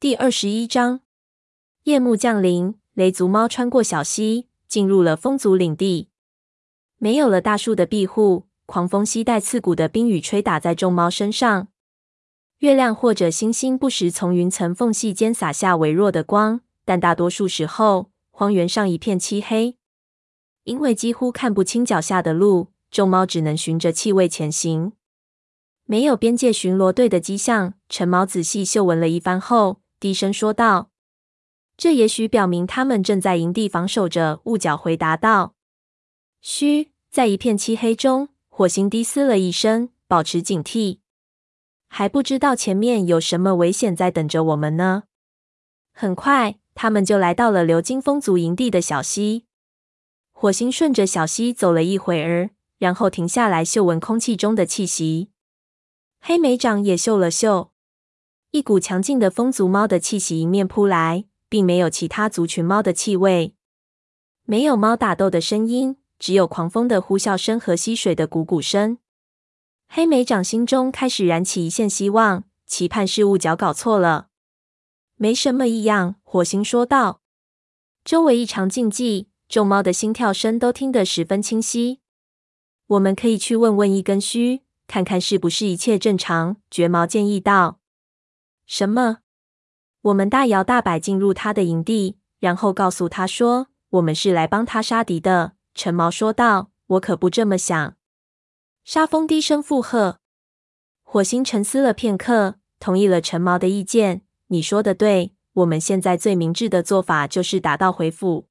[0.00, 1.00] 第二十一章，
[1.82, 6.08] 夜幕降临，雷族猫穿过小溪，进入了风族领地。
[6.96, 11.68] 没有了大树的庇护，狂风携带刺骨的冰雨吹打在众猫身上。
[12.60, 19.76] 月亮或者星星不时从云层缝隙间洒下微弱的光，但大多数时候，荒原上一片漆黑。
[20.64, 24.92] 因为几乎看不清脚下的路，众猫只能循着气味前行。
[25.84, 30.90] 没有边界巡逻队的迹象，陈猫仔细嗅闻了一番后，低声说道
[31.76, 35.54] ：“这也许表明他们正在营地防守着。”雾角回答道
[36.40, 41.00] ：“嘘，在一片漆黑中，火星低嘶了一声，保持警惕。
[41.86, 45.02] 还不知道前面有什么危险在等着我们呢。”
[45.92, 49.44] 很快，他们就来到了流金风族营地的小溪。
[50.32, 55.28] 火星顺着小溪走了一会儿，然后停下来嗅闻空气中的气息。
[56.20, 57.72] 黑莓长也嗅了嗅。
[58.52, 63.54] 一股强劲的风族猫的气息迎面扑来，并没有其他族群猫的气味。
[64.44, 68.98] 没有猫打斗的声音，只有狂风的呼啸声和溪水的汩汩声。
[69.88, 74.26] 黑莓掌心中开始燃起一线希望，期盼是雾角搞错了。
[75.14, 77.20] 没什么异样，火星说道。
[78.04, 82.00] 周围异常静寂，众猫的心跳声都听得十分清晰。
[82.88, 86.56] 我们可以去问问一根须，看看是不是一切正常。
[86.68, 87.79] 绝毛建议道。
[88.72, 89.18] 什么？
[90.00, 97.96] 我们大摇大摆进入他的营地，然后告诉他说：“我们是来帮他杀敌的。”陈毛说道：“我可不这么想。”
[98.84, 100.20] 沙风低声附和。
[101.02, 108.46] 火星沉思了片刻，同意了陈毛的意见：“你说的对，我们现在最明智的做法就是打道回府。”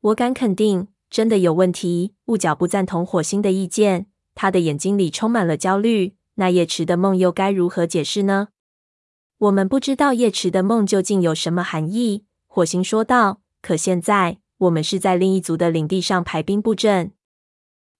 [0.00, 2.14] 我敢肯定，真的有问题。
[2.24, 6.16] 雾角不赞同火星的意见，他的眼睛里充满了焦虑。
[6.36, 8.48] 那夜池的梦又该如何解释呢？
[9.38, 13.42] 我们不知道夜池的梦究竟有什么含义，火星说道。
[13.60, 17.12] 可现在我们是在另一族的领地上排兵布阵，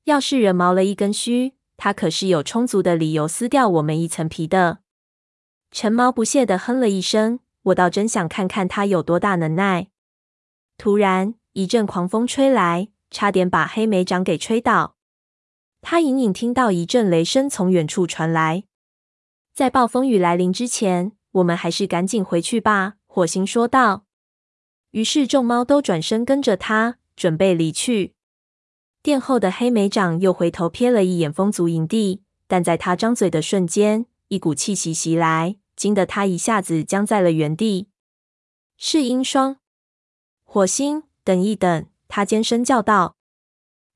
[0.04, 4.78] 要是惹毛了一根须，他可是有充足的理由撕掉我们一层皮的。
[5.72, 9.88] 陈毛不屑地哼了一声，我倒真想看看他有多大能耐。
[10.78, 14.96] 突然，一阵狂风吹来，差点把黑莓掌给吹倒。
[15.82, 18.64] 他隐隐听到一阵雷声从远处传来，
[19.52, 21.15] 在暴风雨来临之前。
[21.36, 24.04] 我们还是赶紧回去吧，火星说道。
[24.92, 28.14] 于是众猫都转身跟着他，准备离去。
[29.02, 37.88] 殿后的黑莓长又回头瞥了一眼风族营地，但在他张嘴的瞬间，一股气息袭来，惊得他一下子僵在了原地。
[38.78, 39.58] 是鹰双。
[40.44, 41.86] 火星，等一等！
[42.08, 43.16] 他尖声叫道。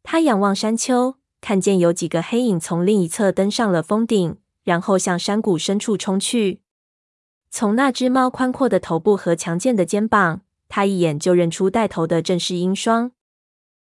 [0.03, 6.61] 他仰望山丘，看见有几个黑影从另一侧登上了峰顶，然后向山谷深处冲去。
[7.50, 13.11] 从那只猫宽阔的头部和强健的肩膀，他一眼就认出带头的正是鹰双。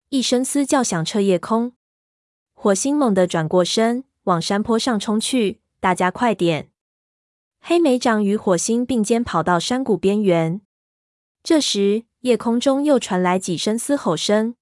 [0.08, 1.74] 一声嘶叫响彻夜空，
[2.54, 5.60] 火星猛地转过身，往山坡上冲去。
[5.78, 6.70] 大家快点！
[7.60, 10.60] 黑莓长与火星并肩跑到山谷边缘。
[11.42, 14.54] 这时，夜空中又传来几声嘶吼声。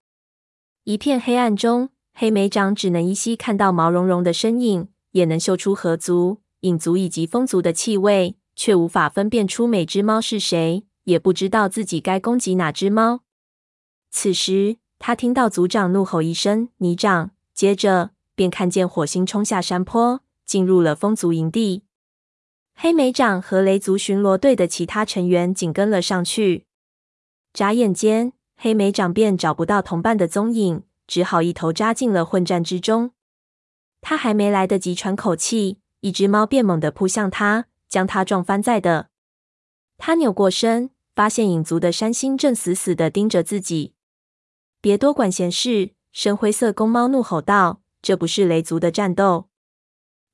[0.84, 8.37] 一片黑暗中，黑莓长只能依稀看到毛茸茸的身影，也能嗅出河族、影族以及风族的气味。
[8.58, 13.20] 却无法分辨出每只猫是谁，也不知道自己该攻击哪只猫。
[14.10, 21.84] 此时，他听到族长怒吼一声：“泥长！”接着便看见火星冲下山坡，进入了风族营地。
[22.74, 26.66] 黑莓长和雷族巡逻队的其他成员紧跟了上去。
[27.52, 33.12] 眨眼间，黑莓长便找不到同伴的踪影，只好一头扎进了混战之中。
[34.00, 37.66] 他还没来得及喘口气，一只猫便猛地扑向他。
[37.88, 39.08] 将他撞翻在地。
[39.96, 43.94] 他扭过身，发现影族的山星正死死地盯着自己。
[44.80, 45.90] 别多管闲事！
[46.12, 49.48] 深灰色公猫怒吼道：“这不是雷族的战斗。”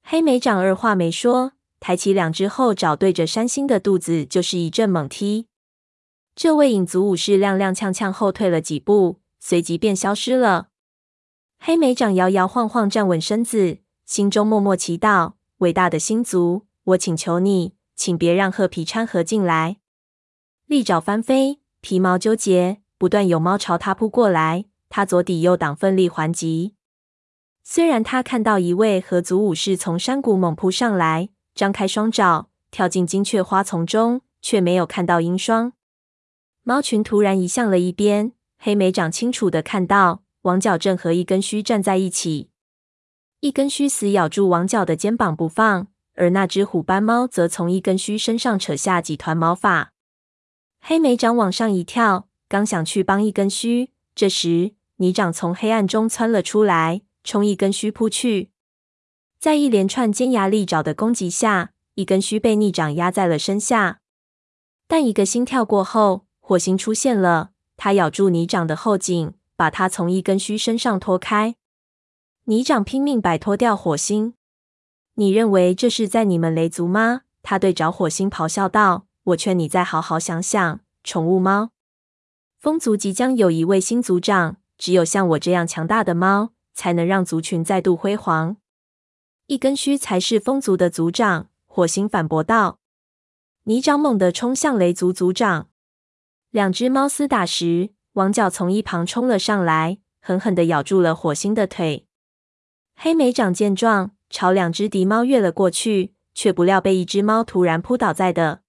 [0.04, 5.48] 黑莓长二话没说，抬起两只后爪，对着山星的肚子就是一阵猛踢。
[6.36, 10.68] 这位影族武士踉踉跄跄后退了几步，随即便消失了。
[11.58, 19.78] 黑莓长摇摇晃晃站稳身子，心中默默祈祷：“伟大的星族。”我请求你，请别让褐皮掺和进来。
[20.66, 24.66] 利爪翻飞，皮毛纠结，不断有猫朝他扑过来。
[24.90, 26.74] 他左抵右挡，奋力还击。
[27.62, 35.72] 虽然他看到一位合族武士从山谷猛扑上来，张开双爪跳进金雀花丛中，却没有看到鹰霜。
[36.62, 42.50] 猫群突然移向了一边，黑莓长清楚的看到王角正和一根须站在一起。
[43.40, 45.88] 一根须死咬住王角的肩膀不放。
[46.14, 49.92] 而那只虎斑猫则从一根须身上扯下几团毛发。
[50.80, 58.50] 黑莓长往上一跳，刚想去帮一根须，这时泥掌从黑暗中窜了出来，冲一根须扑去。
[59.38, 64.00] 在一连串尖牙利爪的攻击下，一根须被泥掌压在了身下。
[64.86, 71.56] 但一个心跳过后，火星出现了，它咬住泥掌的后颈，把它从一根须身上拖开。
[72.44, 74.34] 泥掌拼命摆脱掉火星。
[75.14, 77.22] 你认为这是在你们雷族吗？
[77.42, 81.70] 他对着火星咆哮道：“我劝你再好好想想，宠物猫。
[82.58, 88.56] 风族即将有一位新族长，只有像我这样强大的猫，才能让族群再度辉煌。
[89.46, 92.78] 一根须才是风族的族长。”火星反驳道。
[93.64, 95.68] 泥掌猛地冲向雷族族长，
[96.50, 102.06] 两只猫厮打时，王角从一旁冲了上来，狠狠地咬住了火星的腿。
[102.94, 108.62] 黑莓长见状，朝两只敌猫跃了过去，却不料被一只猫突然扑倒在地。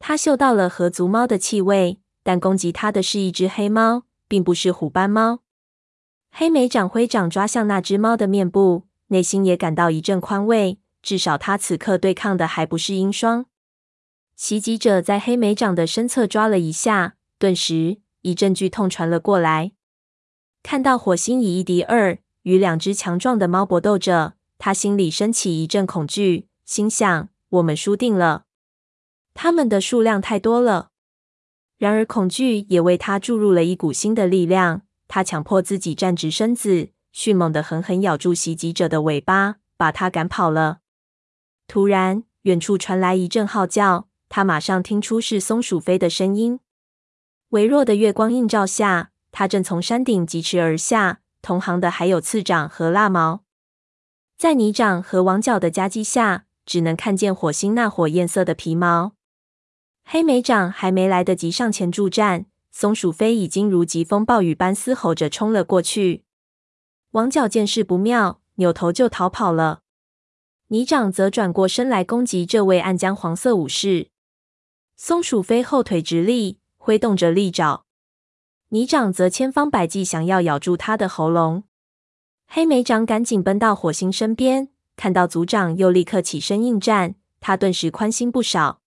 [0.00, 5.38] 他嗅到了河族猫的气味，但攻击他的是一只黑猫，并不是虎斑猫。
[6.32, 13.46] 黑莓长挥掌抓向那只猫的面部，内心也感到一阵宽慰，至少他此刻对抗的还不是鹰霜。
[14.34, 19.70] 袭击者在黑莓长的身侧抓了一下，顿时一阵剧痛传了过来。
[20.64, 22.18] 看到火星以一敌二。
[22.42, 28.44] 与两只强壮的猫搏斗着，他心里升起一阵恐惧，心想：我们输定了。
[29.34, 30.90] 他们的数量太多了。
[31.78, 34.82] 然而，恐惧也为他注入了一股新的力量。
[35.08, 40.78] 他强迫自己站直身子，迅猛的狠狠咬住袭击者的尾巴，把他赶跑了。
[41.66, 46.60] 突然，远处传来一阵号叫，他马上听出是松鼠飞的声音。
[47.48, 51.18] 微弱的月光映照下，他正从山顶疾驰而下。
[51.42, 53.41] 同行的还有刺掌和蜡毛，
[54.42, 59.12] 在泥掌和王角的夹击下，只能看见火星那火焰色的皮毛。
[60.02, 66.24] 黑莓掌还没来得及上前助战，松鼠飞已经如疾风暴雨般嘶吼着冲了过去。
[67.12, 69.82] 王角见势不妙，扭头就逃跑了。
[70.70, 74.08] 泥掌则转过身来攻击这位暗姜黄色武士。
[74.96, 77.84] 松鼠飞后腿直立，挥动着利爪。
[78.70, 81.62] 泥掌则千方百计想要咬住他的喉咙。
[82.54, 88.82] 黑莓掌赶紧奔到火星身边，看到族长又立刻起身应战，他顿时宽心不少。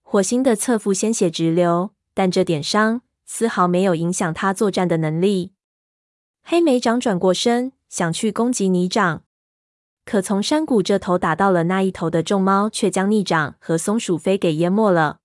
[0.00, 5.52] 火星的侧腹鲜血直流，但这点伤丝毫没有影响他作战的能力。
[6.42, 9.24] 黑莓掌转过身，想去攻击泥掌，
[10.06, 15.18] 可从山谷这头打到了那一头的众猫，却将逆掌和松鼠飞给淹没了。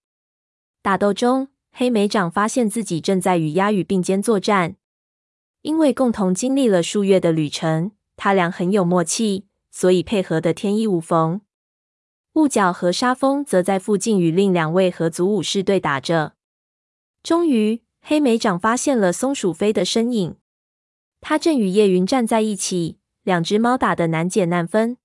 [0.81, 4.75] 打斗中，黑莓掌发现自己正在与鸦羽并肩作战，
[5.63, 11.39] 因为共同经历了数月的旅程，他俩很有默契，所以配合得天衣无缝。
[12.33, 16.33] 雾角和沙风则在附近与另两位河族武士对打着。
[17.23, 20.35] 终于，黑莓掌发现了松鼠飞的身影，
[21.21, 24.97] 他正与叶云站在一起，两只猫打得难解难分。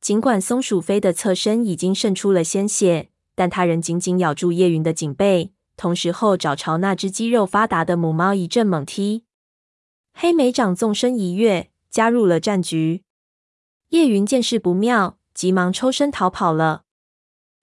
[0.00, 5.52] 尽管松鼠飞的侧身已经渗出了鲜血，但他仍紧紧咬住叶云的颈背。
[5.76, 9.22] 同时，后爪朝那只肌肉发达的母猫一阵猛踢，
[10.20, 13.04] 黑莓掌纵身一跃，加入了战局。
[13.90, 16.82] 叶云见势不妙，急忙抽身逃跑了。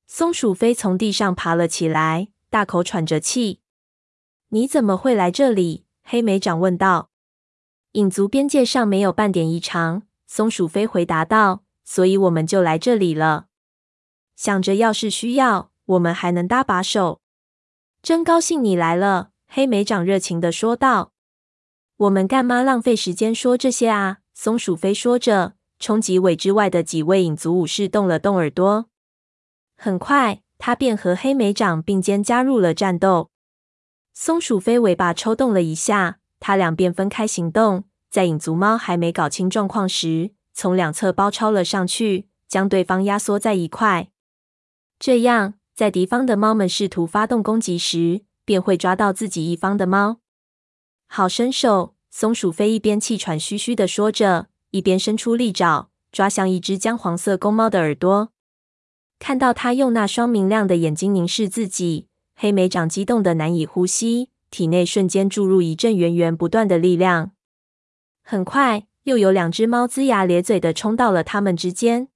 [0.07, 3.59] 松鼠飞从地上爬了起来，大口喘着气。
[4.51, 7.09] “你怎么会来这里？”黑莓掌问道。
[7.91, 13.47] “影族边界上没有半点异常。”松鼠飞回答道，“所以我们就来这里了。
[14.37, 17.19] 想着要是需要，我们还能搭把手。”
[18.01, 21.11] 真高兴你来了，黑莓掌热情的说道。
[21.97, 24.17] 我们干嘛浪费时间说这些啊？
[24.33, 28.87] 松鼠飞说着，冲击尾之外的几位影族武士动了动耳朵。
[29.77, 33.29] 很快，他便和黑莓掌并肩加入了战斗。
[34.13, 44.09] 松鼠飞尾巴抽动了一下，他俩便分开行动，在影族猫还没搞清状况时，从两侧包抄了上去，将对方压缩在一块。
[44.99, 45.53] 这样。
[45.73, 50.19] 在敌方的猫们试图发动攻击时，便会抓到自己一方的猫。
[51.15, 51.95] 好身手！
[52.11, 58.33] 松鼠飞一边气喘吁吁地说着，一边伸出利爪，抓向一只姜黄色公猫的耳朵。
[59.17, 67.31] 看到他用那双明亮的眼睛凝视自己，黑莓掌激动得难以呼吸，体内瞬间注入一阵源源不断的力量。
[68.21, 72.09] 很快，又有两只猫龇牙咧嘴地冲到了他们之间。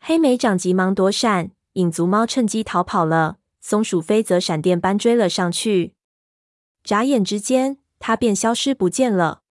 [0.00, 1.50] 黑莓掌急忙躲闪。
[1.74, 5.92] 影族猫趁机逃跑了，松鼠飞则闪电般追了上去。
[6.82, 7.76] 眨眼之间，
[8.06, 9.42] 他便消失不见了。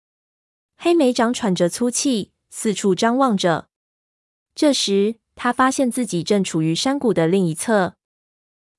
[0.77, 3.67] 黑莓掌喘着粗气，四处张望着。
[4.55, 7.97] 这时，他发现自己正处于山谷的另一侧。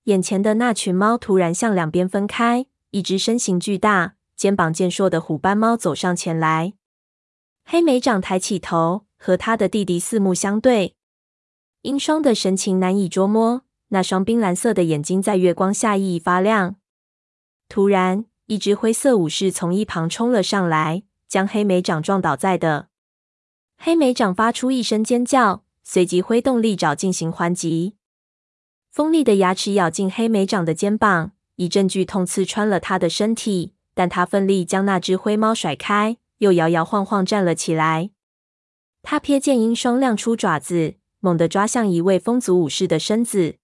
[0.04, 6.72] 眼前的那群猫突然向两边分开，一只身形巨大、肩膀健硕的虎斑猫走上前来。
[7.66, 10.96] 黑莓长抬起头，和他的弟弟四目相对。
[11.82, 16.76] 鹰双的神情难以捉摸，那双冰蓝色的眼睛在月光下熠熠发亮。
[17.68, 22.86] 突然，一只灰色武士从一旁冲了上来，将黑莓长撞倒在地。
[23.76, 27.96] 黑莓长发出一声尖叫，随即挥动利爪进行还击。
[28.90, 33.74] 锋利的牙齿咬进黑莓长的肩膀，一阵剧痛刺穿了他的身体。
[33.92, 38.10] 但他奋力将那只灰猫甩开，又摇摇晃晃站了起来。
[39.02, 43.56] 他瞥见鹰双亮出爪子，猛地抓向一位风族武士的身子。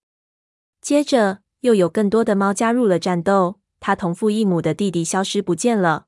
[0.81, 3.62] 接着，又有更多的猫加入了战斗。
[3.83, 6.07] 他同父异母的弟弟消失不见了。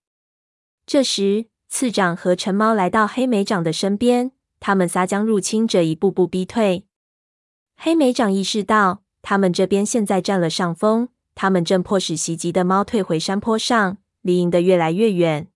[0.87, 6.87] 这时，次长和陈猫来到黑莓长的身边，他们仨将入侵者一步步逼退。
[7.77, 9.03] 黑莓长意识到。
[9.27, 15.49] 他们这边现在占了上风，他们正迫使袭击的猫退回山坡上，离营的越来越远。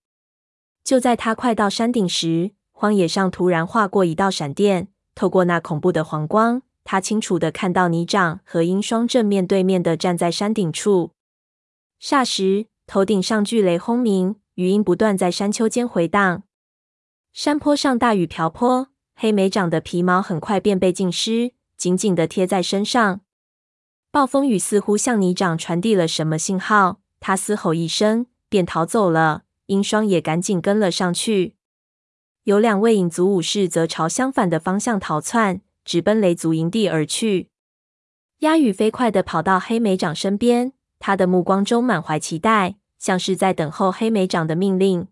[0.83, 11.11] 就在他快到山顶时，荒野上突然划过一道闪电，透过那恐怖的黄光，他清楚的看到泥掌和鹰双正面对面的站在山顶处。
[12.01, 16.45] 霎时，头顶上巨雷轰鸣，余音不断在山丘间回荡。
[17.33, 23.21] 山坡上大雨瓢泼，黑莓长的皮毛很快便被浸湿，紧紧地贴在身上。
[24.11, 29.43] 暴风雨似乎向泥掌传递了什么信号，他嘶吼一声，便逃走了。
[29.67, 31.57] 鹰双也赶紧跟了上去。
[32.45, 37.51] 有两位影族武士则朝相反的方向逃窜，直奔雷族营地而去。
[38.39, 45.09] 鸦羽飞快地跑到黑莓长身边，他的目光中满怀期待，像是在等候黑莓长的命令。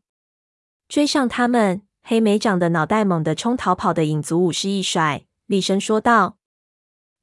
[0.88, 6.37] 追上他们，黑莓长的脑袋猛地冲逃跑的影族武士一甩，厉声说道。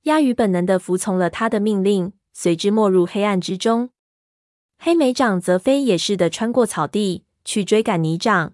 [0.04, 3.90] 鸦羽本能的服从了他的命令，随之没入黑暗之中。
[4.78, 8.54] 黑莓长则飞也似的穿过草地，去追赶泥掌。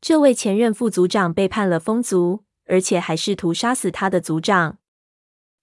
[0.00, 4.78] 这位前任副族长背叛了风族，而且还试图杀死他的族长。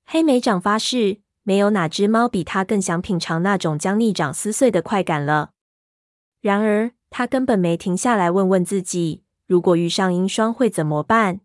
[0.05, 5.51] 黑莓长发誓，没有哪只猫比它更想品尝那种将逆掌撕碎的快感了。
[6.41, 11.41] 然而，它根本没停下来问问自己，如果遇上鹰霜会怎么办？